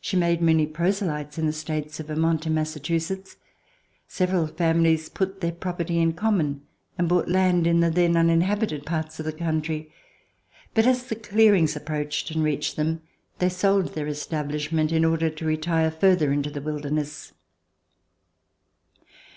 She 0.00 0.16
made 0.16 0.40
many 0.40 0.68
proselytes 0.68 1.36
in 1.36 1.46
the 1.46 1.52
states 1.52 1.98
of 1.98 2.06
Vermont 2.06 2.46
and 2.46 2.54
Massa 2.54 2.78
chusetts. 2.78 3.34
Several 4.06 4.46
families 4.46 5.08
put 5.08 5.40
their 5.40 5.50
property 5.50 5.98
in 5.98 6.12
common 6.12 6.62
and 6.96 7.08
bought 7.08 7.26
land 7.26 7.66
in 7.66 7.80
the 7.80 7.90
then 7.90 8.16
uninhabited 8.16 8.86
parts 8.86 9.18
of 9.18 9.26
the 9.26 9.32
country, 9.32 9.90
but, 10.74 10.86
as 10.86 11.06
the 11.06 11.16
clearings 11.16 11.74
approached 11.74 12.30
and 12.30 12.44
reached 12.44 12.76
them, 12.76 13.02
they 13.40 13.48
sold 13.48 13.94
their 13.94 14.06
establishment 14.06 14.92
in 14.92 15.04
order 15.04 15.28
to 15.28 15.44
retire 15.44 15.90
further 15.90 16.30
into 16.32 16.50
the 16.52 16.62
wilderness. 16.62 17.32